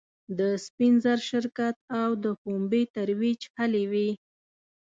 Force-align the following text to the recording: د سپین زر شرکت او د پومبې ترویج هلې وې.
د 0.39 0.41
سپین 0.65 0.93
زر 1.03 1.19
شرکت 1.29 1.75
او 2.01 2.09
د 2.23 2.25
پومبې 2.41 2.81
ترویج 2.95 3.41
هلې 3.57 3.83
وې. 3.91 4.09